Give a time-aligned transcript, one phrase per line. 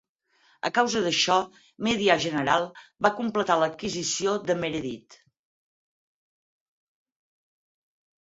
[0.67, 1.35] A causa d'això,
[1.87, 2.65] Media General
[3.07, 5.19] va completar l'adquisició de Meredith.